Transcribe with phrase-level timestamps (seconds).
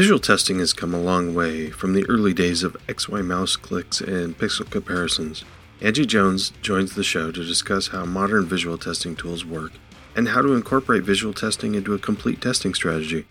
[0.00, 4.00] Visual testing has come a long way from the early days of XY mouse clicks
[4.00, 5.44] and pixel comparisons.
[5.82, 9.72] Angie Jones joins the show to discuss how modern visual testing tools work
[10.16, 13.26] and how to incorporate visual testing into a complete testing strategy.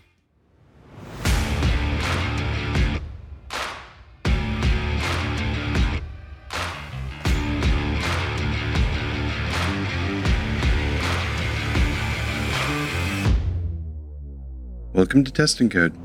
[14.92, 15.96] Welcome to Test and Code.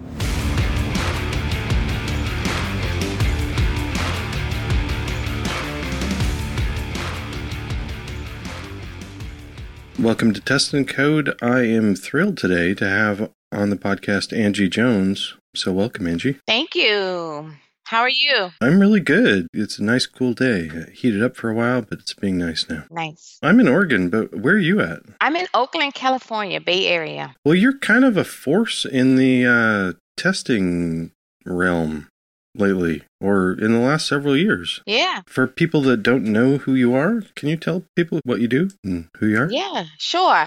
[9.99, 11.37] Welcome to Test and Code.
[11.41, 15.35] I am thrilled today to have on the podcast Angie Jones.
[15.55, 16.37] So, welcome, Angie.
[16.45, 17.53] Thank you.
[17.85, 18.51] How are you?
[18.59, 19.47] I'm really good.
[19.53, 20.69] It's a nice, cool day.
[20.93, 22.83] Heated up for a while, but it's being nice now.
[22.91, 23.39] Nice.
[23.41, 24.99] I'm in Oregon, but where are you at?
[25.21, 27.33] I'm in Oakland, California, Bay Area.
[27.45, 31.11] Well, you're kind of a force in the uh, testing
[31.45, 32.09] realm
[32.55, 34.81] lately or in the last several years.
[34.85, 35.21] Yeah.
[35.25, 38.69] For people that don't know who you are, can you tell people what you do
[38.83, 39.51] and who you are?
[39.51, 40.45] Yeah, sure.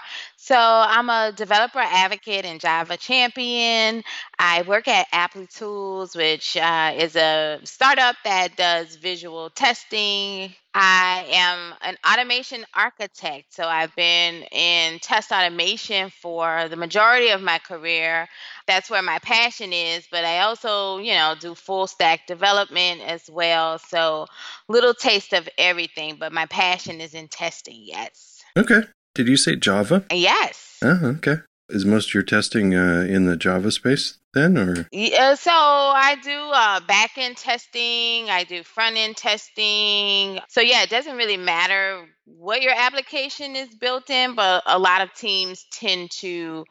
[0.48, 4.02] So I'm a developer advocate and Java champion.
[4.38, 10.54] I work at Applitools, which uh, is a startup that does visual testing.
[10.72, 17.42] I am an automation architect, so I've been in test automation for the majority of
[17.42, 18.26] my career.
[18.66, 23.28] That's where my passion is, but I also, you know, do full stack development as
[23.30, 23.78] well.
[23.78, 24.24] So
[24.66, 28.42] little taste of everything, but my passion is in testing, yes.
[28.56, 28.80] Okay.
[29.18, 30.04] Did you say Java?
[30.12, 30.78] Yes.
[30.80, 31.38] Oh, okay.
[31.70, 34.88] Is most of your testing uh, in the Java space then, or?
[34.90, 40.40] Yeah, so I do uh, back end testing, I do front end testing.
[40.48, 45.02] So yeah, it doesn't really matter what your application is built in, but a lot
[45.02, 46.64] of teams tend to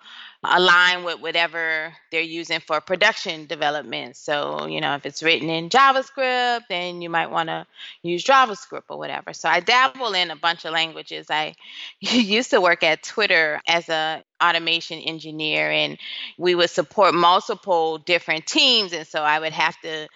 [0.43, 4.15] align with whatever they're using for production development.
[4.15, 7.65] So, you know, if it's written in JavaScript, then you might want to
[8.03, 9.33] use JavaScript or whatever.
[9.33, 11.27] So I dabble in a bunch of languages.
[11.29, 11.55] I
[11.99, 15.97] used to work at Twitter as a automation engineer and
[16.37, 20.07] we would support multiple different teams and so I would have to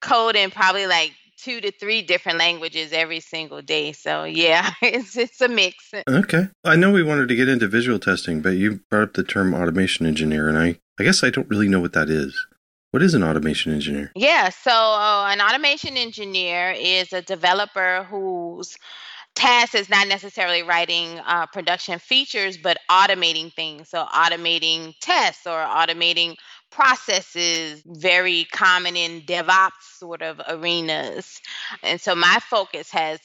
[0.00, 1.12] code in probably like
[1.42, 3.92] two to three different languages every single day.
[3.92, 5.92] So yeah, it's it's a mix.
[6.08, 6.48] Okay.
[6.64, 9.54] I know we wanted to get into visual testing, but you brought up the term
[9.54, 12.46] automation engineer, and I I guess I don't really know what that is.
[12.90, 14.12] What is an automation engineer?
[14.14, 18.76] Yeah, so uh, an automation engineer is a developer whose
[19.34, 23.88] task is not necessarily writing uh, production features, but automating things.
[23.88, 26.36] So automating tests or automating
[26.70, 31.40] processes very common in DevOps sort of arenas.
[31.82, 33.20] And so my focus has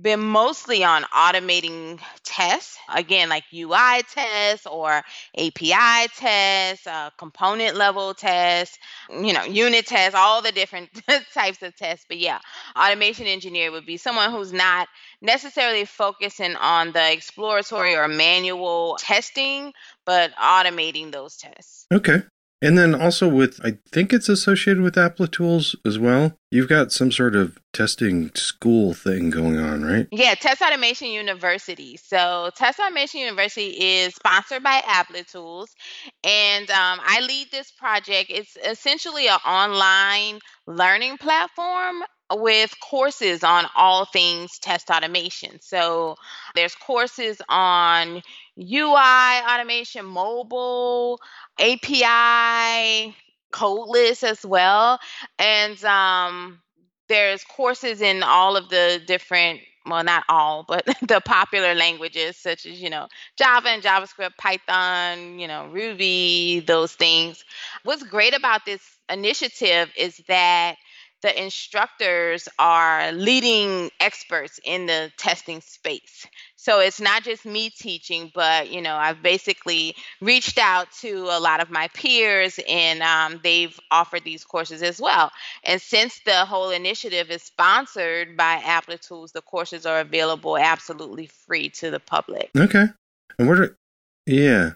[0.00, 5.02] been mostly on automating tests, again, like UI tests or
[5.36, 8.78] API tests, uh, component level tests,
[9.10, 10.88] you know, unit tests, all the different
[11.34, 12.06] types of tests.
[12.08, 12.38] But yeah,
[12.76, 14.88] automation engineer would be someone who's not
[15.20, 19.72] necessarily focusing on the exploratory or manual testing,
[20.04, 21.86] but automating those tests.
[21.92, 22.22] Okay.
[22.60, 26.32] And then also with, I think it's associated with Applitools as well.
[26.50, 30.08] You've got some sort of testing school thing going on, right?
[30.10, 31.96] Yeah, Test Automation University.
[31.96, 35.68] So Test Automation University is sponsored by Applitools,
[36.24, 38.30] and um, I lead this project.
[38.30, 42.02] It's essentially an online learning platform
[42.32, 45.60] with courses on all things test automation.
[45.60, 46.16] So
[46.54, 48.22] there's courses on
[48.58, 51.20] UI automation, mobile,
[51.58, 53.14] API,
[53.52, 54.98] codeless as well.
[55.38, 56.60] And um,
[57.08, 62.66] there's courses in all of the different well not all but the popular languages such
[62.66, 63.06] as you know
[63.38, 67.42] java and javascript python you know ruby those things
[67.84, 70.76] what's great about this initiative is that
[71.22, 76.26] the instructors are leading experts in the testing space.
[76.56, 81.40] So it's not just me teaching, but you know, I've basically reached out to a
[81.40, 85.32] lot of my peers, and um, they've offered these courses as well.
[85.64, 91.70] And since the whole initiative is sponsored by Applitools, the courses are available absolutely free
[91.70, 92.50] to the public.
[92.56, 92.86] Okay.
[93.38, 93.74] And where do,
[94.26, 94.72] yeah,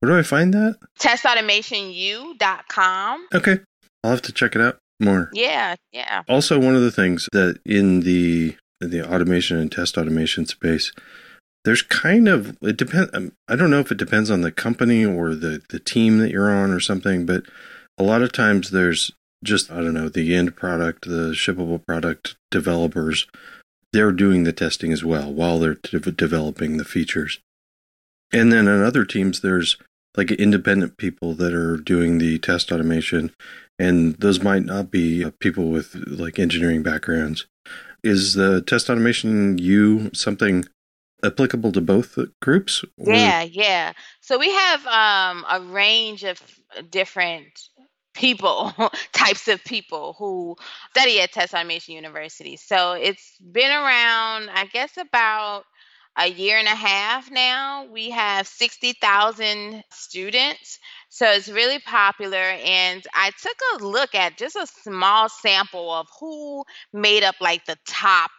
[0.00, 0.78] where do I find that?
[1.00, 3.26] TestAutomationU.com.
[3.34, 3.58] Okay,
[4.02, 5.30] I'll have to check it out more.
[5.32, 6.22] Yeah, yeah.
[6.28, 10.92] Also, one of the things that in the the automation and test automation space,
[11.64, 13.10] there's kind of it depends.
[13.14, 16.30] Um, I don't know if it depends on the company or the the team that
[16.30, 17.44] you're on or something, but
[17.98, 19.12] a lot of times there's
[19.42, 23.26] just I don't know the end product, the shippable product developers.
[23.92, 27.38] They're doing the testing as well while they're de- developing the features.
[28.32, 29.76] And then in other teams, there's
[30.16, 33.32] like independent people that are doing the test automation,
[33.78, 37.46] and those might not be uh, people with like engineering backgrounds.
[38.02, 40.64] Is the test automation you something
[41.24, 42.84] applicable to both groups?
[42.98, 43.92] or- Yeah, yeah.
[44.20, 46.40] So we have um, a range of
[46.90, 47.46] different
[48.14, 48.72] people,
[49.12, 50.54] types of people who
[50.90, 52.56] study at Test Automation University.
[52.56, 55.64] So it's been around, I guess, about
[56.16, 57.86] a year and a half now.
[57.92, 60.78] We have 60,000 students.
[61.08, 62.38] So it's really popular.
[62.38, 67.64] And I took a look at just a small sample of who made up like
[67.66, 68.30] the top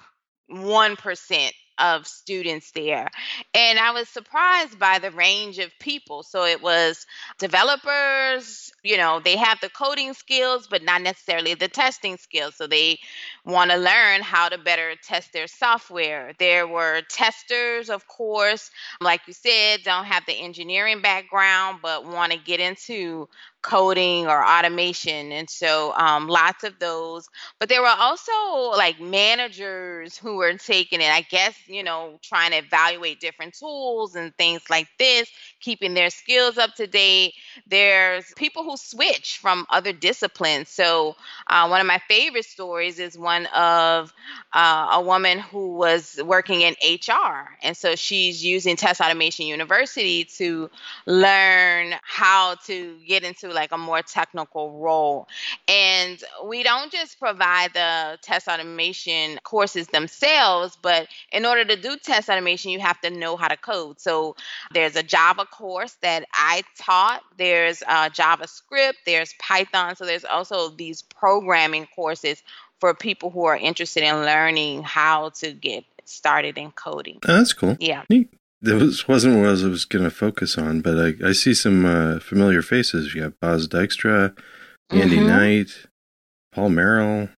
[0.51, 3.09] 1% of students there.
[3.53, 6.23] And I was surprised by the range of people.
[6.23, 7.05] So it was
[7.39, 12.55] developers, you know, they have the coding skills, but not necessarily the testing skills.
[12.55, 12.99] So they
[13.45, 16.33] want to learn how to better test their software.
[16.39, 22.31] There were testers, of course, like you said, don't have the engineering background, but want
[22.31, 23.27] to get into
[23.65, 25.31] coding or automation.
[25.31, 27.27] And so um, lots of those.
[27.59, 28.31] But there were also
[28.77, 34.15] like managers who were taking it, I guess, you know, trying to evaluate different tools
[34.15, 35.27] and things like this,
[35.61, 37.33] keeping their skills up to date.
[37.65, 40.69] There's people who switch from other disciplines.
[40.69, 41.15] So
[41.47, 44.13] uh, one of my favorite stories is one of
[44.53, 47.57] uh, a woman who was working in HR.
[47.63, 50.69] And so she's using Test Automation University to
[51.07, 55.27] learn how to get into like a more technical role.
[55.67, 61.97] And we don't just provide the test automation courses themselves, but in order to do
[61.97, 63.99] test automation, you have to know how to code.
[63.99, 64.35] So
[64.73, 69.95] there's a Java course that I taught, there's uh, JavaScript, there's Python.
[69.95, 72.43] So there's also these programming courses
[72.79, 77.19] for people who are interested in learning how to get started in coding.
[77.27, 77.77] Oh, that's cool.
[77.79, 78.03] Yeah.
[78.09, 78.31] Neat.
[78.65, 82.19] This wasn't what I was going to focus on, but I, I see some uh,
[82.19, 83.13] familiar faces.
[83.13, 84.35] You have Bas Dijkstra,
[84.89, 85.27] Andy Mhm.
[85.27, 85.87] Knight,
[86.51, 87.29] Paul Merrill.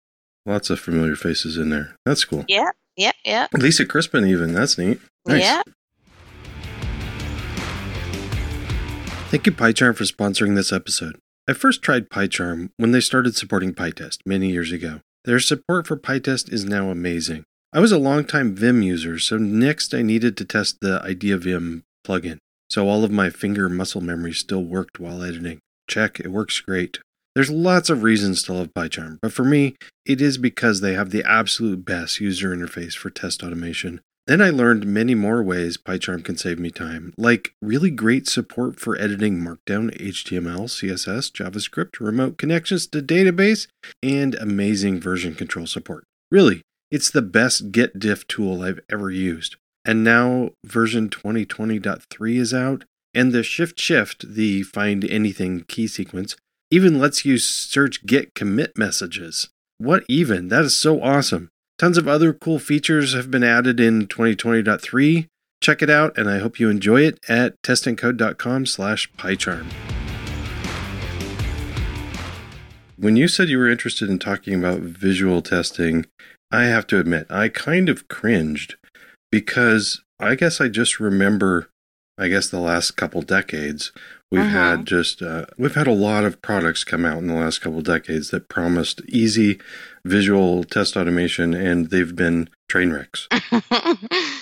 [0.46, 1.96] Lots of familiar faces in there.
[2.06, 2.46] That's cool.
[2.48, 2.70] Yeah.
[2.96, 3.12] Yeah.
[3.26, 3.48] Yeah.
[3.54, 4.54] Lisa Crispin, even.
[4.54, 5.00] That's neat.
[5.26, 5.42] Nice.
[5.42, 5.62] Yeah.
[9.30, 11.18] Thank you, PyCharm, for sponsoring this episode.
[11.50, 15.02] I first tried PyCharm when they started supporting PyTest many years ago.
[15.26, 17.44] Their support for PyTest is now amazing.
[17.74, 22.38] I was a longtime Vim user, so next I needed to test the IdeaVim plugin.
[22.70, 25.60] So all of my finger muscle memory still worked while editing.
[25.90, 27.00] Check, it works great.
[27.36, 29.76] There's lots of reasons to love PyCharm, but for me,
[30.06, 34.02] it is because they have the absolute best user interface for test automation.
[34.28, 38.80] Then I learned many more ways PyCharm can save me time, like really great support
[38.80, 43.68] for editing Markdown, HTML, CSS, JavaScript, remote connections to database,
[44.02, 46.06] and amazing version control support.
[46.32, 46.62] Really,
[46.92, 49.56] it's the best Git diff tool I've ever used.
[49.84, 56.36] And now version 2020.3 is out, and the Shift Shift, the find anything key sequence,
[56.70, 59.50] even lets you search Git commit messages.
[59.78, 60.50] What even?
[60.50, 61.50] That is so awesome.
[61.78, 65.28] Tons of other cool features have been added in 2020.3.
[65.62, 69.72] Check it out, and I hope you enjoy it at testandcode.com slash pycharm.
[72.98, 76.06] When you said you were interested in talking about visual testing,
[76.52, 78.76] I have to admit, I kind of cringed
[79.32, 81.70] because I guess I just remember,
[82.18, 83.92] I guess the last couple decades,
[84.32, 84.58] we've Uh-huh.
[84.78, 87.82] had just, uh, we've had a lot of products come out in the last couple
[87.82, 89.60] decades that promised easy
[90.06, 93.28] visual test automation and they've been train wrecks.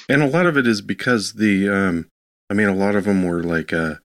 [0.07, 2.07] And a lot of it is because the, um,
[2.51, 3.95] I mean, a lot of them were like uh,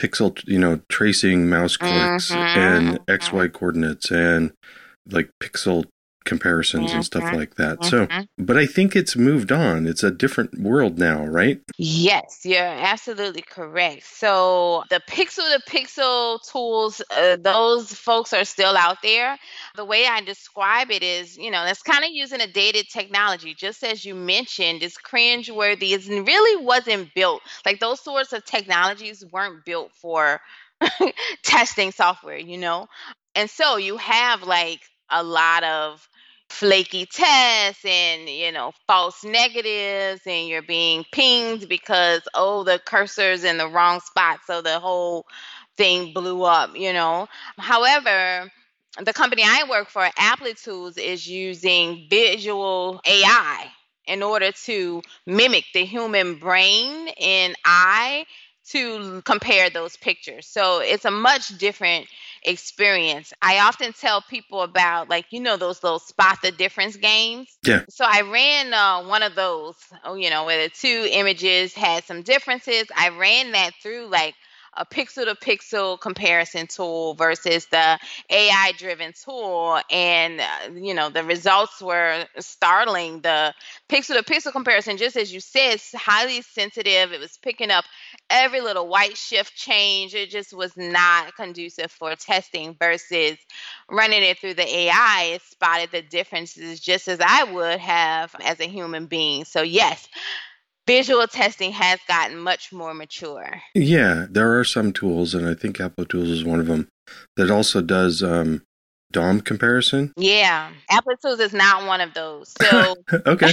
[0.00, 2.98] pixel, you know, tracing mouse clicks Mhm, and.
[3.08, 4.52] XY coordinates and
[5.10, 5.84] like pixel
[6.24, 7.84] comparisons and stuff Mhm, like that.
[7.84, 8.28] So, Mhm.
[8.38, 9.86] but I think it's moved on.
[9.86, 11.60] It's a different world now, right?
[11.78, 14.04] Yes, you're absolutely correct.
[14.04, 19.38] So the pixel to pixel tools, uh, those folks are still out there.
[19.76, 23.54] The way I describe it is, you know, that's kind of using a dated technology,
[23.54, 25.92] just as you mentioned, it's cringeworthy.
[25.92, 27.42] It really wasn't built.
[27.64, 30.40] Like those sorts of technologies weren't built for
[31.42, 32.86] testing software, you know?
[33.34, 36.06] And so you have like a lot of
[36.52, 43.42] flaky tests and you know false negatives and you're being pinged because oh the cursor's
[43.42, 45.24] in the wrong spot so the whole
[45.78, 47.26] thing blew up you know?
[47.58, 48.50] However
[49.02, 53.66] the company i work for Applitools is using visual ai
[54.06, 58.26] in order to mimic the human brain and eye
[58.68, 60.46] to compare those pictures.
[60.46, 62.06] So it's a much different
[62.44, 63.32] experience.
[63.40, 67.56] I often tell people about like you know those little spot the difference games.
[67.66, 67.84] Yeah.
[67.88, 69.76] So I ran uh, one of those.
[70.04, 72.86] Oh, you know, where the two images had some differences.
[72.96, 74.34] I ran that through like
[74.74, 77.98] a pixel to pixel comparison tool versus the
[78.30, 79.80] AI driven tool.
[79.90, 83.20] And, uh, you know, the results were startling.
[83.20, 83.54] The
[83.88, 87.12] pixel to pixel comparison, just as you said, is highly sensitive.
[87.12, 87.84] It was picking up
[88.30, 90.14] every little white shift change.
[90.14, 93.36] It just was not conducive for testing versus
[93.90, 95.32] running it through the AI.
[95.34, 99.44] It spotted the differences just as I would have as a human being.
[99.44, 100.08] So, yes
[100.86, 103.60] visual testing has gotten much more mature.
[103.74, 106.88] Yeah, there are some tools, and I think Applitools is one of them
[107.36, 108.62] that also does um,
[109.12, 110.12] DOM comparison.
[110.16, 112.52] Yeah, Applitools is not one of those.
[112.60, 112.96] So
[113.26, 113.52] okay.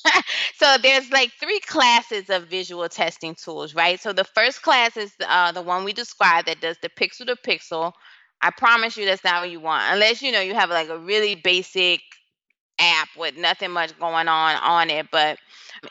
[0.56, 4.00] so there's like three classes of visual testing tools, right?
[4.00, 7.36] So the first class is uh, the one we described that does the pixel to
[7.36, 7.92] pixel.
[8.42, 10.98] I promise you that's not what you want, unless you know you have like a
[10.98, 12.00] really basic
[12.80, 15.38] app with nothing much going on on it, but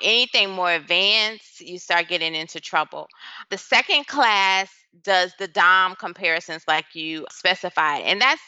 [0.04, 3.08] Anything more advanced, you start getting into trouble.
[3.50, 4.70] The second class
[5.04, 8.04] does the DOM comparisons like you specified.
[8.04, 8.42] And that's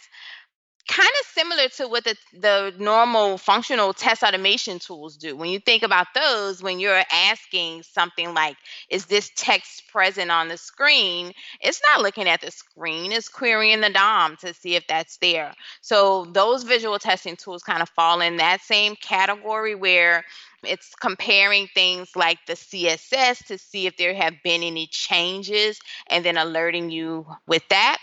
[0.92, 5.38] kind of similar to what the, the normal functional test automation tools do.
[5.38, 8.58] When you think about those, when you're asking something like,
[8.90, 11.32] is this text present on the screen?
[11.62, 15.54] It's not looking at the screen, it's querying the DOM to see if that's there.
[15.80, 20.26] So those visual testing tools kind of fall in that same category where
[20.64, 26.26] it's comparing things like the CSS to see if there have been any changes and
[26.26, 27.98] then alerting you with that.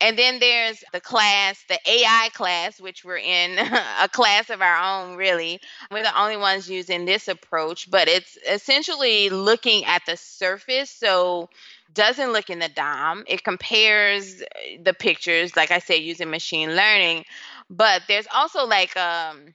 [0.00, 3.58] And then there's the class, the AI class, which we're in
[4.00, 5.60] a class of our own, really.
[5.90, 10.90] We're the only ones using this approach, but it's essentially looking at the surface.
[10.90, 11.48] So,
[11.92, 13.24] doesn't look in the DOM.
[13.26, 14.42] It compares
[14.82, 17.24] the pictures, like I said, using machine learning.
[17.70, 19.54] But there's also like um,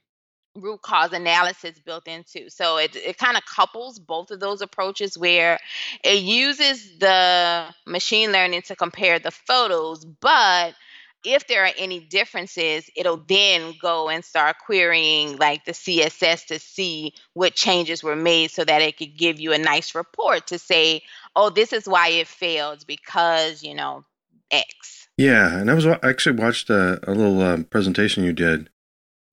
[0.56, 2.48] root cause analysis built into.
[2.50, 5.58] So it, it kind of couples both of those approaches where
[6.02, 10.74] it uses the machine learning to compare the photos, but
[11.24, 16.58] if there are any differences, it'll then go and start querying like the CSS to
[16.58, 20.58] see what changes were made so that it could give you a nice report to
[20.58, 21.02] say,
[21.34, 24.04] oh, this is why it failed because, you know,
[24.50, 25.08] X.
[25.16, 25.58] Yeah.
[25.58, 28.68] And I was I actually watched a, a little um, presentation you did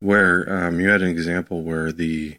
[0.02, 2.38] where um, you had an example where the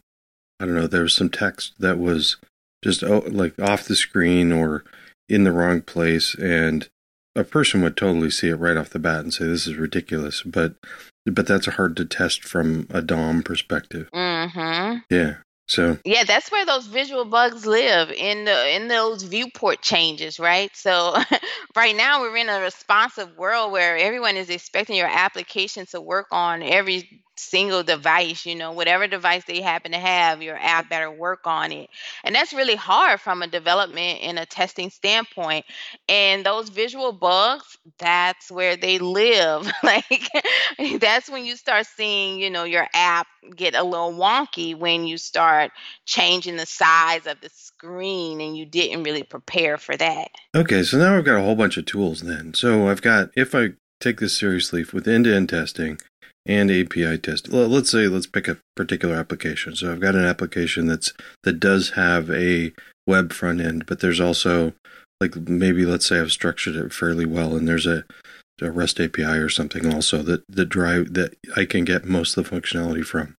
[0.61, 2.37] I don't know there was some text that was
[2.85, 4.85] just oh, like off the screen or
[5.29, 6.89] in the wrong place, and
[7.35, 10.43] a person would totally see it right off the bat and say this is ridiculous.
[10.43, 10.75] But
[11.25, 14.11] but that's hard to test from a DOM perspective.
[14.13, 14.99] Mm-hmm.
[15.09, 15.37] Yeah.
[15.69, 20.71] So yeah, that's where those visual bugs live in the in those viewport changes, right?
[20.75, 21.17] So
[21.77, 26.27] right now we're in a responsive world where everyone is expecting your application to work
[26.33, 31.11] on every single device, you know, whatever device they happen to have, your app better
[31.11, 31.91] work on it.
[32.25, 35.65] And that's really hard from a development and a testing standpoint.
[36.09, 39.71] And those visual bugs, that's where they live.
[39.83, 40.29] like
[41.01, 45.19] that's when you start seeing, you know, your app get a little wonky when you
[45.19, 45.73] start
[46.07, 50.29] changing the size of the screen and you didn't really prepare for that.
[50.55, 52.55] Okay, so now I've got a whole bunch of tools then.
[52.55, 53.71] So I've got if I
[54.01, 55.99] take this seriously with end-to-end testing,
[56.47, 57.49] and API test.
[57.53, 59.77] Let's say let's pick a particular application.
[59.77, 61.13] So I've got an application that's
[61.45, 62.73] that does have a
[63.07, 64.73] web front end, but there's also
[65.21, 68.05] like maybe let's say I've structured it fairly well, and there's a,
[68.61, 72.49] a REST API or something also that that drive that I can get most of
[72.49, 73.37] the functionality from.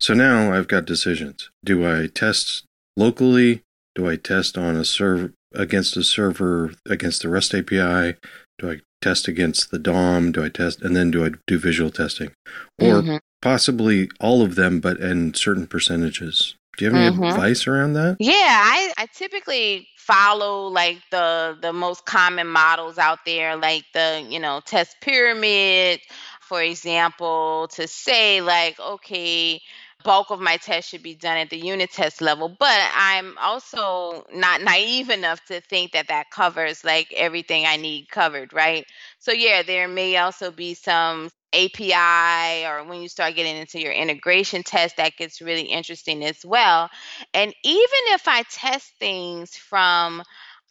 [0.00, 1.50] So now I've got decisions.
[1.64, 2.64] Do I test
[2.96, 3.62] locally?
[3.94, 8.16] Do I test on a server against a server against the REST API?
[8.58, 10.32] Do I test against the DOM?
[10.32, 12.32] Do I test and then do I do visual testing?
[12.80, 13.16] Or mm-hmm.
[13.40, 16.54] possibly all of them, but in certain percentages.
[16.76, 17.24] Do you have any mm-hmm.
[17.24, 18.16] advice around that?
[18.18, 24.26] Yeah, I, I typically follow like the the most common models out there, like the
[24.28, 26.00] you know test pyramid,
[26.40, 29.60] for example, to say like okay
[30.04, 34.24] bulk of my tests should be done at the unit test level but i'm also
[34.32, 38.86] not naive enough to think that that covers like everything i need covered right?
[39.18, 43.92] So yeah there may also be some api or when you start getting into your
[43.92, 46.88] integration test that gets really interesting as well.
[47.34, 50.22] And even if i test things from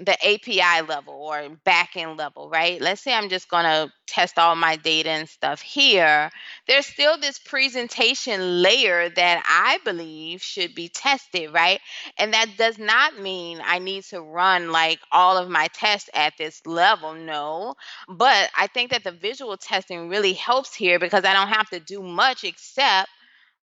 [0.06, 2.82] the API level or backend level, right?
[2.82, 6.30] Let's say I'm just going to test all my data and stuff here.
[6.68, 11.80] There's still this presentation layer that I believe should be tested, right?
[12.18, 16.34] And that does not mean I need to run like all of my tests at
[16.38, 17.76] this level, no.
[18.10, 21.80] But I think that the visual testing really helps here because I don't have to
[21.80, 23.10] do much except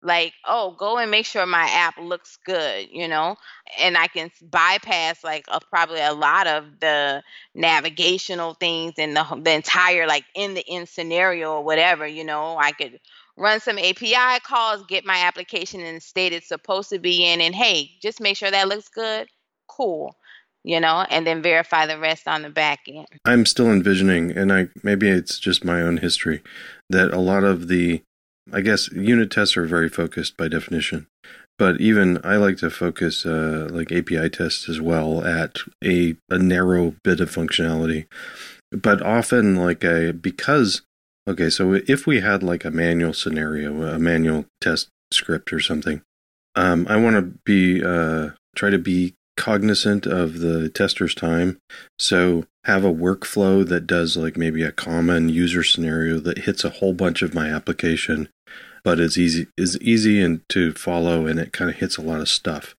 [0.03, 3.35] like oh go and make sure my app looks good you know?
[3.79, 7.23] And i can bypass like a, probably a lot of the
[7.55, 12.57] navigational things and the, the entire like in the in scenario or whatever you know?
[12.57, 12.99] I could
[13.35, 17.41] run some api calls get my application in the state it's supposed to be in
[17.41, 19.27] and hey just make sure that looks good.
[19.67, 20.15] Cool
[20.63, 21.05] you know?
[21.09, 23.07] And then verify the rest on the back end.
[23.23, 26.43] I'm still envisioning and i maybe it's just my own history
[26.89, 28.03] that a lot of the
[28.53, 31.07] I guess unit tests are very focused by definition,
[31.57, 36.37] but even I like to focus uh, like API tests as well at a, a
[36.37, 38.05] narrow bit of functionality.
[38.71, 40.81] But often, like a because
[41.27, 46.01] okay, so if we had like a manual scenario, a manual test script or something,
[46.55, 51.59] um, I want to be uh, try to be cognizant of the tester's time.
[51.97, 56.69] So have a workflow that does like maybe a common user scenario that hits a
[56.69, 58.27] whole bunch of my application
[58.87, 62.21] but it's easy is easy and to follow and it kind of hits a lot
[62.21, 62.73] of stuff.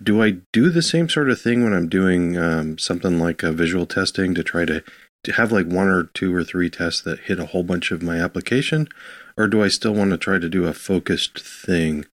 [0.00, 3.50] Do I do the same sort of thing when I'm doing um, something like a
[3.50, 4.84] visual testing to try to,
[5.24, 8.00] to have like one or two or three tests that hit a whole bunch of
[8.00, 8.86] my application,
[9.36, 12.06] or do I still want to try to do a focused thing?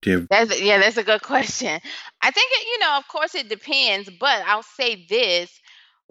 [0.00, 1.78] Do you have- that's, yeah, that's a good question.
[2.22, 5.50] I think it, you know, of course, it depends, but I'll say this: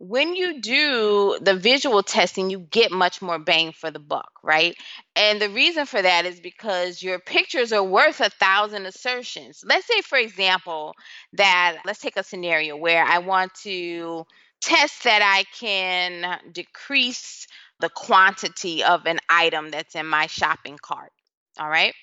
[0.04, 4.76] when you do the visual testing, you get much more bang for the buck, right?
[5.16, 9.64] And the reason for that is because your pictures are worth a thousand assertions.
[9.66, 10.94] Let's say, for example,
[11.34, 14.26] that let's take a scenario where I want to
[14.62, 17.48] test that I can decrease
[17.80, 21.12] the quantity of an item that's in my shopping cart.
[21.60, 21.94] All right.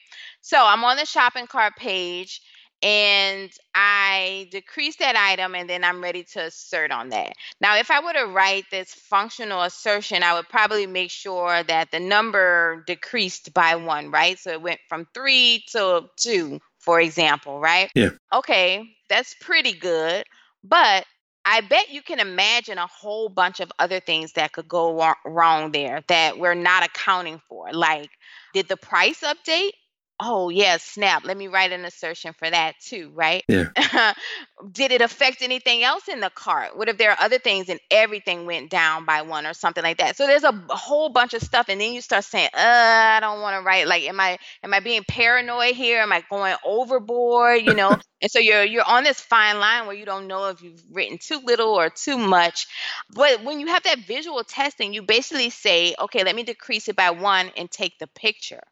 [0.41, 2.41] So I'm on the shopping cart page
[2.83, 7.35] and I decrease that item and then I'm ready to assert on that.
[7.61, 11.91] Now, if I were to write this functional assertion, I would probably make sure that
[11.91, 14.39] the number decreased by one, right?
[14.39, 17.91] So it went from three to two, for example, right?
[17.95, 18.11] Yeah.
[18.33, 20.25] Okay, that's pretty good.
[20.65, 21.05] But
[21.45, 25.73] I bet you can imagine a whole bunch of other things that could go wrong
[25.73, 27.73] there that we're not accounting for.
[27.73, 28.11] Like,
[28.53, 29.73] did the price update?
[30.23, 31.25] Oh, yeah, snap.
[31.25, 33.43] Let me write an assertion for that too, right?
[33.49, 33.69] Yeah.
[34.73, 36.77] Did it affect anything else in the cart?
[36.77, 39.97] What if there are other things and everything went down by one or something like
[39.97, 40.17] that?
[40.17, 43.41] So there's a whole bunch of stuff, and then you start saying, "Uh, I don't
[43.41, 43.87] want to write.
[43.87, 46.03] Like, am I am I being paranoid here?
[46.03, 47.63] Am I going overboard?
[47.63, 50.61] You know?" and so you're you're on this fine line where you don't know if
[50.61, 52.67] you've written too little or too much.
[53.15, 56.97] But when you have that visual testing, you basically say, "Okay, let me decrease it
[56.97, 58.63] by one and take the picture."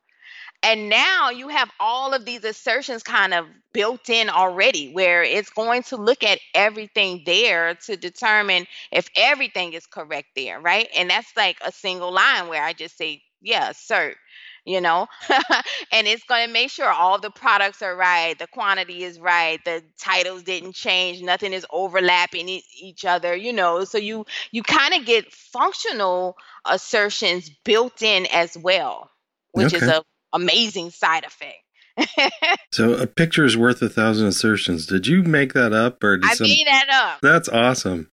[0.62, 5.51] And now you have all of these assertions kind of built in already, where it's
[5.51, 10.88] going to look at everything there to determine if everything is correct there, right?
[10.97, 14.16] And that's like a single line where I just say, yeah, assert,
[14.64, 15.07] you know,
[15.92, 19.64] and it's going to make sure all the products are right, the quantity is right,
[19.64, 23.85] the titles didn't change, nothing is overlapping e- each other, you know.
[23.85, 29.11] So you you kind of get functional assertions built in as well,
[29.53, 29.87] which okay.
[29.87, 31.62] is a amazing side effect.
[32.73, 34.87] so a picture is worth a thousand assertions.
[34.87, 36.47] Did you make that up or did I some...
[36.47, 37.21] made that up?
[37.23, 38.11] That's awesome.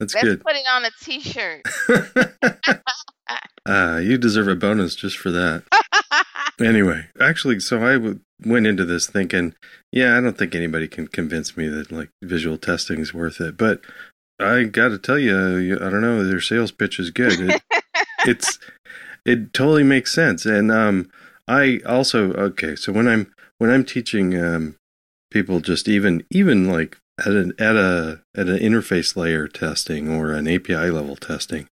[0.00, 0.44] That's Let's good.
[0.44, 1.62] Put it on a T-shirt.
[3.70, 5.62] Ah, uh, you deserve a bonus just for that.
[6.60, 9.54] anyway, actually, so I w- went into this thinking,
[9.92, 13.58] yeah, I don't think anybody can convince me that like visual testing is worth it.
[13.58, 13.82] But
[14.40, 17.38] I got to tell you, I don't know, their sales pitch is good.
[17.38, 17.62] It,
[18.26, 18.58] it's
[19.26, 21.10] it totally makes sense, and um
[21.48, 22.76] I also okay.
[22.76, 24.76] So when I'm when I'm teaching um,
[25.30, 30.32] people, just even even like at an at a at an interface layer testing or
[30.32, 31.66] an API level testing,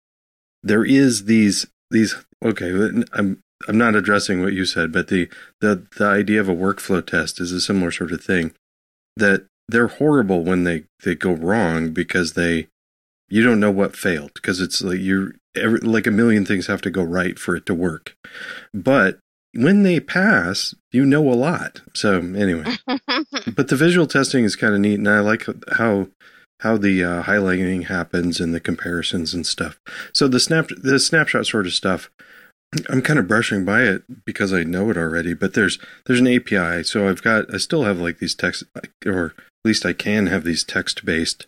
[0.63, 2.71] there is these these okay.
[3.15, 5.29] I'm I'm not addressing what you said, but the
[5.61, 8.53] the the idea of a workflow test is a similar sort of thing
[9.17, 12.69] that they're horrible when they they go wrong because they
[13.29, 15.01] you don't know what failed because it's like
[15.57, 18.15] every, like a million things have to go right for it to work
[18.75, 19.19] but
[19.55, 21.81] when they pass, you know a lot.
[21.95, 26.09] So anyway, but the visual testing is kind of neat, and I like how
[26.61, 29.79] how the uh, highlighting happens and the comparisons and stuff.
[30.13, 32.11] So the snap the snapshot sort of stuff.
[32.89, 36.29] I'm kind of brushing by it because I know it already, but there's there's an
[36.29, 38.65] API, so I've got I still have like these text
[39.05, 41.47] or at least I can have these text based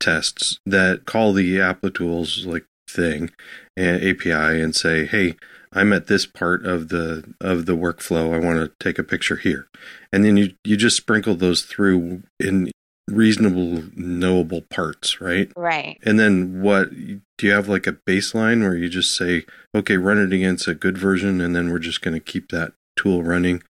[0.00, 3.30] tests that call the applitools like thing
[3.76, 5.36] and API and say, hey,
[5.72, 8.34] I'm at this part of the of the workflow.
[8.34, 9.68] I want to take a picture here,
[10.12, 12.70] and then you you just sprinkle those through in
[13.08, 15.52] reasonable knowable parts, right?
[15.56, 15.98] Right.
[16.02, 19.44] And then what do you have like a baseline where you just say,
[19.74, 22.72] okay, run it against a good version, and then we're just going to keep that
[22.96, 23.62] tool running?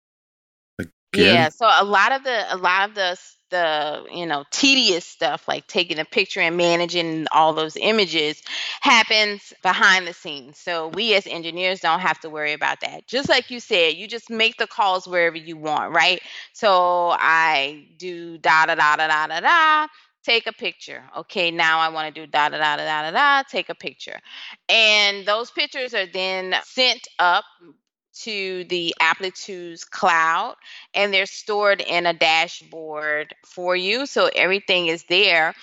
[1.15, 1.27] Good.
[1.27, 3.19] Yeah, so a lot of the a lot of the
[3.51, 8.43] the you know tedious stuff like taking a picture and managing all those images
[8.81, 13.29] happens behind the scenes so we as engineers don't have to worry about that just
[13.29, 16.21] like you said you just make the calls wherever you want right
[16.53, 19.87] so i do da da da da da da da
[20.25, 23.43] take a picture okay now i want to do da da da da da da
[23.49, 24.19] take a picture
[24.69, 27.45] and those pictures are then sent up
[28.23, 30.57] to the Applitools cloud
[30.95, 34.07] and they're stored in a dashboard for you.
[34.07, 35.55] So everything is there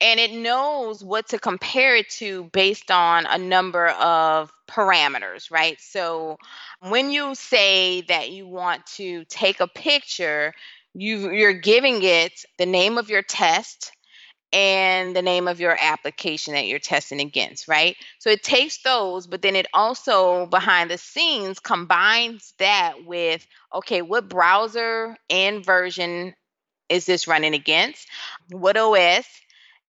[0.00, 5.78] and it knows what to compare it to based on a number of parameters, right?
[5.80, 6.38] So
[6.80, 10.54] when you say that you want to take a picture,
[10.94, 13.92] you you're giving it the name of your test,
[14.52, 17.96] and the name of your application that you're testing against, right?
[18.18, 24.02] So it takes those, but then it also behind the scenes combines that with okay,
[24.02, 26.34] what browser and version
[26.88, 28.08] is this running against?
[28.50, 29.26] What OS?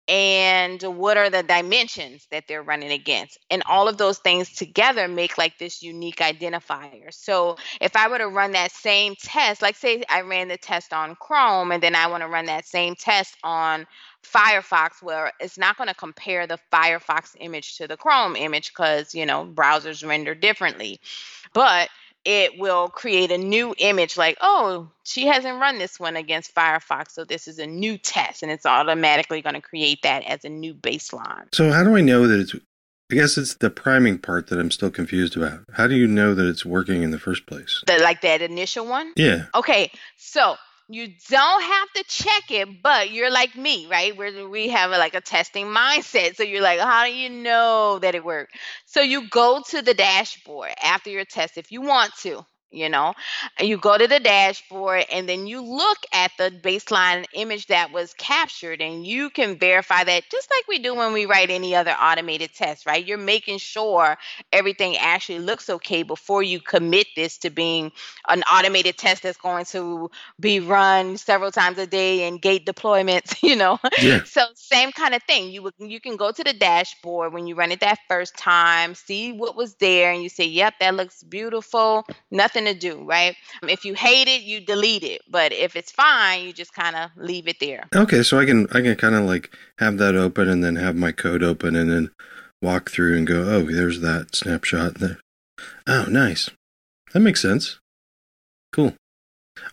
[0.10, 5.08] and what are the dimensions that they're running against and all of those things together
[5.08, 9.76] make like this unique identifier so if i were to run that same test like
[9.76, 12.96] say i ran the test on chrome and then i want to run that same
[12.96, 13.86] test on
[14.24, 19.16] firefox where it's not going to compare the firefox image to the chrome image because
[19.16, 21.00] you know browsers render differently
[21.54, 21.90] but
[22.26, 27.12] it will create a new image like, oh, she hasn't run this one against Firefox,
[27.12, 30.50] so this is a new test, and it's automatically going to create that as a
[30.50, 31.46] new baseline.
[31.54, 32.56] So, how do I know that it's?
[33.12, 35.62] I guess it's the priming part that I'm still confused about.
[35.74, 37.84] How do you know that it's working in the first place?
[37.88, 39.14] The, like that initial one?
[39.16, 39.46] Yeah.
[39.56, 40.58] Okay, so
[40.90, 44.16] you don't have to check it, but you're like me, right?
[44.18, 46.36] Where we have a, like a testing mindset.
[46.36, 48.54] So you're like, how do you know that it worked?
[48.86, 53.14] So you go to the dashboard after your test if you want to you know?
[53.60, 58.14] You go to the dashboard and then you look at the baseline image that was
[58.14, 61.92] captured and you can verify that just like we do when we write any other
[61.92, 63.06] automated test right?
[63.06, 64.18] You're making sure
[64.52, 67.92] everything actually looks okay before you commit this to being
[68.28, 73.36] an automated test that's going to be run several times a day and gate deployments
[73.44, 73.80] you know?
[74.02, 74.24] Yeah.
[74.24, 75.50] so same kind of thing.
[75.52, 78.96] You would you can go to the dashboard when you run it that first time
[78.96, 82.06] see what was there and you say yep that looks beautiful.
[82.32, 86.44] Nothing to do right if you hate it you delete it but if it's fine
[86.44, 89.26] you just kind of leave it there Okay, so I can I can kind of
[89.26, 92.12] like have that open and then have my code open and then
[92.62, 95.20] walk through and go, oh, there's that snapshot there.
[95.88, 96.50] Oh, nice.
[97.14, 97.80] That makes sense.
[98.72, 98.96] Cool.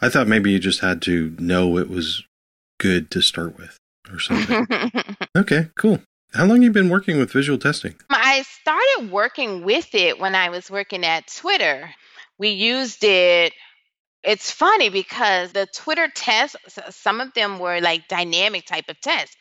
[0.01, 2.25] I thought maybe you just had to know it was
[2.79, 3.77] good to start with
[4.13, 4.67] or something.
[5.37, 6.01] okay, cool.
[6.35, 7.95] How long you been working with visual testing?
[8.11, 11.91] I started working with it when I was working at Twitter.
[12.39, 13.53] We used it.
[14.23, 16.57] It's funny because the Twitter tests,
[16.91, 19.37] some of them were like dynamic type of tests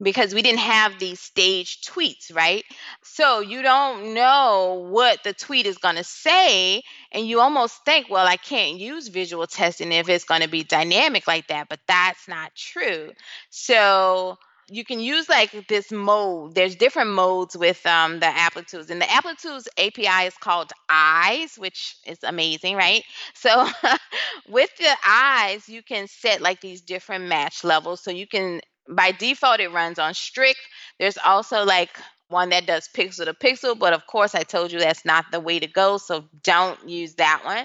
[0.00, 2.64] because we didn't have these staged tweets, right?
[3.02, 6.82] So you don't know what the tweet is going to say.
[7.12, 10.62] And you almost think, well, I can't use visual testing if it's going to be
[10.62, 11.68] dynamic like that.
[11.68, 13.10] But that's not true.
[13.50, 14.38] So
[14.70, 16.54] you can use like this mode.
[16.54, 21.96] There's different modes with um, the Applitools, and the Applitools API is called Eyes, which
[22.06, 23.02] is amazing, right?
[23.34, 23.66] So
[24.48, 28.02] with the eyes, you can set like these different match levels.
[28.02, 30.60] So you can, by default, it runs on strict.
[30.98, 31.90] There's also like
[32.28, 35.40] one that does pixel to pixel, but of course, I told you that's not the
[35.40, 35.96] way to go.
[35.96, 37.64] So don't use that one.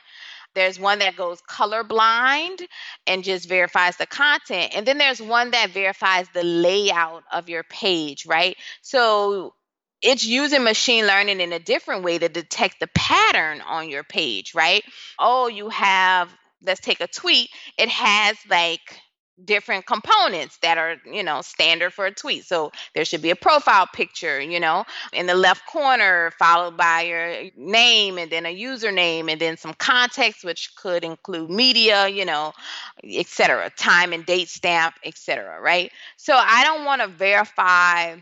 [0.55, 2.61] There's one that goes colorblind
[3.07, 4.75] and just verifies the content.
[4.75, 8.55] And then there's one that verifies the layout of your page, right?
[8.81, 9.53] So
[10.01, 14.53] it's using machine learning in a different way to detect the pattern on your page,
[14.53, 14.83] right?
[15.17, 16.29] Oh, you have,
[16.61, 18.99] let's take a tweet, it has like
[19.43, 22.45] different components that are, you know, standard for a tweet.
[22.45, 27.01] So there should be a profile picture, you know, in the left corner, followed by
[27.01, 32.25] your name and then a username and then some context, which could include media, you
[32.25, 32.53] know,
[33.03, 35.91] etc time and date stamp, etc right?
[36.17, 38.15] So I don't want to verify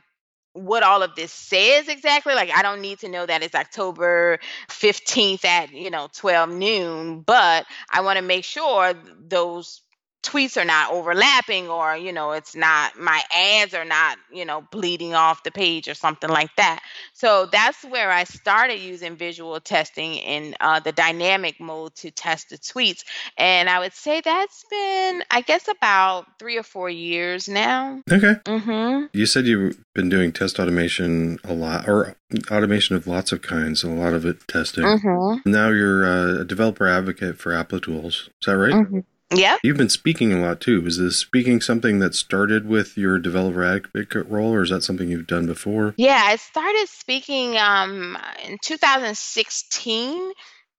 [0.53, 2.35] what all of this says exactly.
[2.35, 7.21] Like I don't need to know that it's October 15th at, you know, 12 noon,
[7.21, 9.81] but I want to make sure those
[10.23, 14.61] tweets are not overlapping or you know it's not my ads are not you know
[14.71, 16.79] bleeding off the page or something like that
[17.13, 22.49] so that's where i started using visual testing in uh, the dynamic mode to test
[22.49, 23.03] the tweets
[23.37, 28.35] and i would say that's been i guess about three or four years now Okay.
[28.45, 32.15] mm-hmm You said you've been doing test automation a lot, or
[32.51, 34.83] automation of lots of kinds, a lot of it testing.
[34.83, 38.27] mm-hmm Now you're uh, a developer advocate for Applitools.
[38.27, 38.73] Is that right?
[38.73, 39.03] Mhm.
[39.33, 39.59] Yep.
[39.63, 40.81] You've been speaking a lot too.
[40.81, 45.09] Was this speaking something that started with your developer advocate role, or is that something
[45.09, 45.93] you've done before?
[45.97, 50.33] Yeah, I started speaking um, in 2016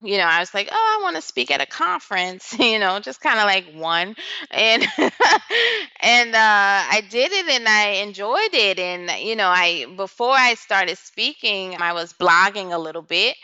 [0.04, 2.98] you know, I was like, oh, I want to speak at a conference, you know,
[2.98, 4.16] just kind of like one,
[4.50, 4.82] and
[6.00, 10.54] and uh, I did it and I enjoyed it, and you know, I before I
[10.54, 13.36] started speaking, I was blogging a little bit,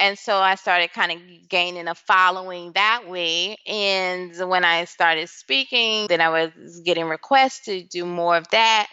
[0.00, 3.56] and so I started kind of gaining a following that way.
[3.66, 8.88] And when I started speaking, then I was getting requests to do more of that.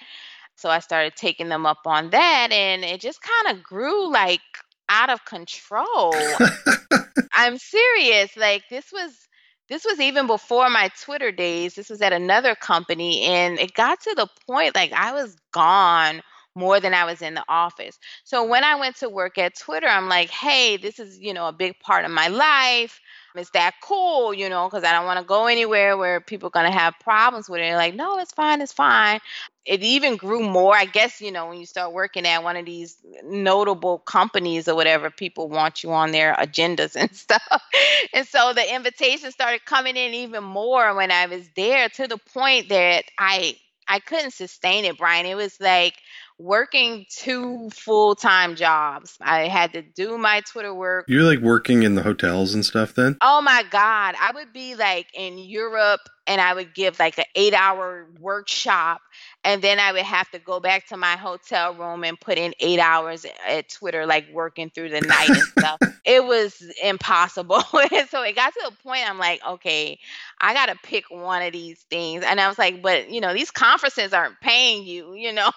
[0.56, 4.42] So I started taking them up on that, and it just kind of grew like
[4.90, 6.14] out of control.
[7.34, 8.36] I'm serious.
[8.36, 9.28] Like this was
[9.70, 11.76] this was even before my Twitter days.
[11.76, 16.22] This was at another company and it got to the point like I was gone
[16.58, 17.98] more than I was in the office.
[18.24, 21.48] So when I went to work at Twitter, I'm like, "Hey, this is, you know,
[21.48, 23.00] a big part of my life.
[23.38, 26.52] Is that cool, you know, because I don't want to go anywhere where people are
[26.52, 27.66] going to have problems with it.
[27.66, 29.20] They're like, no, it's fine, it's fine
[29.66, 30.74] it even grew more.
[30.76, 34.76] I guess, you know, when you start working at one of these notable companies or
[34.76, 37.62] whatever, people want you on their agendas and stuff.
[38.14, 42.18] and so the invitations started coming in even more when I was there to the
[42.18, 43.58] point that I
[43.90, 45.26] I couldn't sustain it, Brian.
[45.26, 45.94] It was like
[46.40, 49.18] working two full time jobs.
[49.22, 51.06] I had to do my Twitter work.
[51.08, 53.18] You're like working in the hotels and stuff then?
[53.22, 54.16] Oh my God.
[54.20, 59.02] I would be like in Europe and I would give like an eight hour workshop
[59.48, 62.54] and then I would have to go back to my hotel room and put in
[62.60, 65.80] eight hours at Twitter, like working through the night and stuff.
[66.04, 67.64] It was impossible.
[67.94, 70.00] and so it got to a point I'm like, okay,
[70.42, 72.26] I got to pick one of these things.
[72.26, 75.52] And I was like, but you know, these conferences aren't paying you, you know?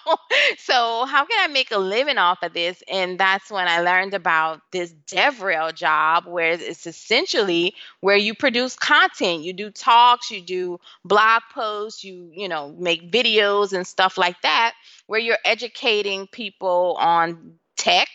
[0.57, 2.81] so how can I make a living off of this?
[2.89, 8.75] And that's when I learned about this DevRel job where it's essentially where you produce
[8.75, 9.43] content.
[9.43, 10.60] You do talks, you do
[11.03, 14.73] blog posts, you, you know, make videos and stuff like that,
[15.07, 18.07] where you're educating people on tech.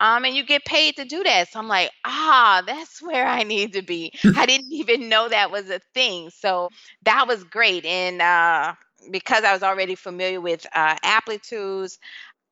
[0.00, 1.48] Um, and you get paid to do that.
[1.52, 4.12] So I'm like, ah, that's where I need to be.
[4.34, 6.30] I didn't even know that was a thing.
[6.30, 6.70] So
[7.02, 7.84] that was great.
[7.84, 8.74] And uh,
[9.10, 11.98] because I was already familiar with uh, Applitools,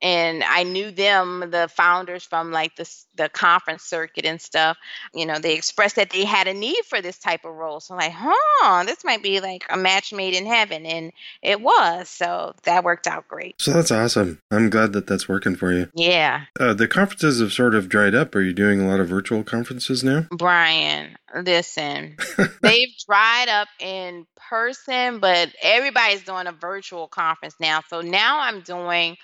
[0.01, 4.77] and I knew them, the founders from like the the conference circuit and stuff.
[5.13, 7.79] You know, they expressed that they had a need for this type of role.
[7.79, 11.59] So I'm like, huh, this might be like a match made in heaven, and it
[11.61, 12.09] was.
[12.09, 13.55] So that worked out great.
[13.59, 14.41] So that's awesome.
[14.51, 15.89] I'm glad that that's working for you.
[15.93, 16.45] Yeah.
[16.59, 18.33] Uh, the conferences have sort of dried up.
[18.35, 20.27] Are you doing a lot of virtual conferences now?
[20.31, 22.15] Brian, listen,
[22.61, 27.81] they've dried up in person, but everybody's doing a virtual conference now.
[27.89, 29.17] So now I'm doing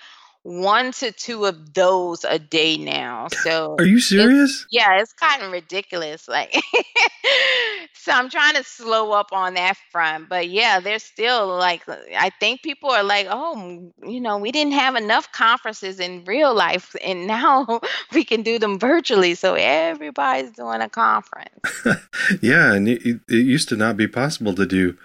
[0.46, 3.26] one to two of those a day now.
[3.42, 4.62] So Are you serious?
[4.62, 6.28] It's, yeah, it's gotten ridiculous.
[6.28, 6.54] Like
[7.94, 10.28] so I'm trying to slow up on that front.
[10.28, 14.74] But yeah, there's still like I think people are like, "Oh, you know, we didn't
[14.74, 17.80] have enough conferences in real life and now
[18.12, 21.84] we can do them virtually." So everybody's doing a conference.
[22.40, 24.96] yeah, and it, it used to not be possible to do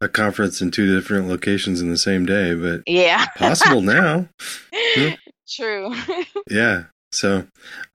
[0.00, 4.28] a conference in two different locations in the same day, but yeah, possible now.
[5.48, 5.94] True.
[6.50, 6.84] yeah.
[7.12, 7.46] So,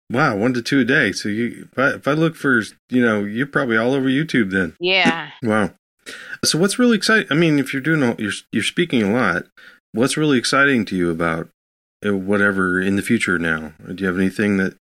[0.09, 1.11] wow, one to two a day.
[1.11, 4.51] So you, if I, if I look for, you know, you're probably all over YouTube
[4.51, 4.75] then.
[4.79, 5.29] Yeah.
[5.43, 5.71] wow.
[6.43, 7.27] So what's really exciting?
[7.29, 9.43] I mean, if you're doing, all, you're you're speaking a lot.
[9.93, 11.49] What's really exciting to you about
[12.05, 13.73] uh, whatever in the future now?
[13.87, 14.75] Do you have anything that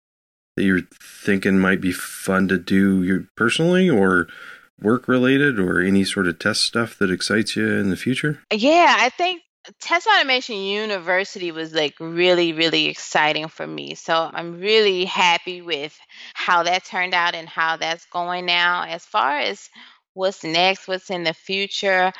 [0.57, 4.27] that you're thinking might be fun to do you personally, or
[4.83, 8.41] work related or any sort of test stuff that excites you in the future?
[8.53, 9.43] Yeah, I think
[9.81, 13.95] Test Automation University was like really, really exciting for me.
[13.95, 15.97] So I'm really happy with
[16.35, 18.85] how that turned out and how that's going now.
[18.85, 19.71] As far as
[20.15, 22.13] what's next, what's in the future,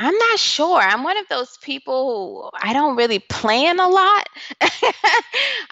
[0.00, 0.78] I'm not sure.
[0.78, 4.28] I'm one of those people who I don't really plan a lot.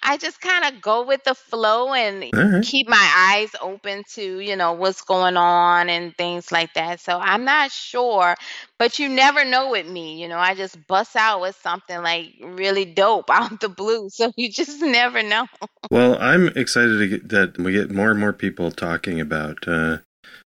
[0.02, 2.62] I just kind of go with the flow and right.
[2.64, 6.98] keep my eyes open to, you know, what's going on and things like that.
[6.98, 8.34] So I'm not sure,
[8.80, 10.20] but you never know with me.
[10.20, 14.08] You know, I just bust out with something like really dope out the blue.
[14.10, 15.46] So you just never know.
[15.88, 19.98] well, I'm excited to get that we get more and more people talking about uh,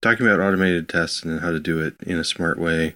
[0.00, 2.94] talking about automated tests and how to do it in a smart way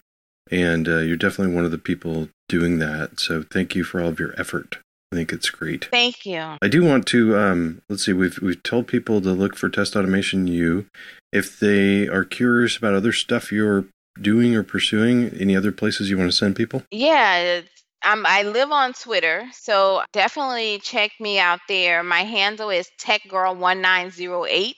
[0.53, 3.19] and uh, you're definitely one of the people doing that.
[3.19, 4.79] So thank you for all of your effort.
[5.11, 5.87] I think it's great.
[5.87, 6.41] Thank you.
[6.63, 8.13] I do want to um, let's see.
[8.13, 10.87] We've we've told people to look for Test Automation U.
[11.33, 13.87] If they are curious about other stuff you're
[14.21, 16.83] doing or pursuing, any other places you want to send people?
[16.91, 17.63] Yeah,
[18.05, 22.03] um, I live on Twitter, so definitely check me out there.
[22.03, 24.73] My handle is TechGirl1908.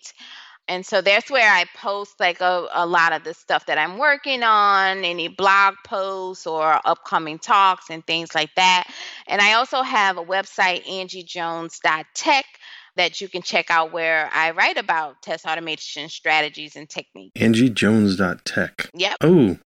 [0.66, 3.98] And so that's where I post like a, a lot of the stuff that I'm
[3.98, 8.90] working on, any blog posts or upcoming talks and things like that.
[9.28, 12.44] And I also have a website, angiejones.tech,
[12.96, 17.38] that you can check out where I write about test automation strategies and techniques.
[17.40, 18.90] AngieJones.tech.
[18.94, 19.16] Yep.
[19.20, 19.58] Oh,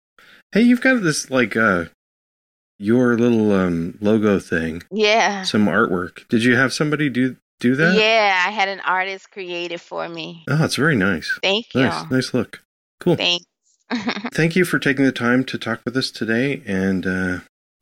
[0.52, 1.86] hey, you've got this like uh
[2.78, 5.42] your little um logo thing, Yeah.
[5.42, 6.26] some artwork.
[6.28, 7.94] Did you have somebody do do that?
[7.94, 10.44] Yeah, I had an artist create it for me.
[10.48, 11.38] Oh, it's very nice.
[11.42, 11.82] Thank you.
[11.82, 12.62] Nice, nice look.
[13.00, 13.16] Cool.
[13.16, 13.44] Thanks.
[14.34, 17.38] Thank you for taking the time to talk with us today, and uh,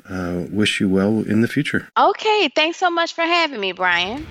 [0.08, 1.88] uh, wish you well in the future.
[1.98, 4.24] okay, thanks so much for having me, Brian.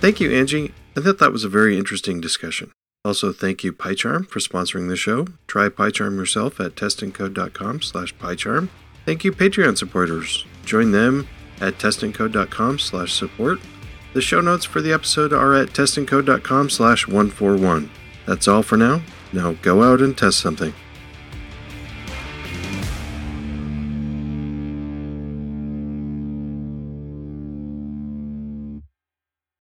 [0.00, 0.74] Thank you, Angie.
[0.96, 2.72] I thought that was a very interesting discussion.
[3.04, 5.26] Also, thank you, PyCharm, for sponsoring the show.
[5.46, 8.68] Try PyCharm yourself at testandcode.com slash PyCharm.
[9.04, 10.46] Thank you, Patreon supporters.
[10.64, 11.28] Join them
[11.60, 13.60] at testandcode.com slash support.
[14.12, 17.90] The show notes for the episode are at testandcode.com slash 141.
[18.26, 19.02] That's all for now.
[19.32, 20.74] Now go out and test something.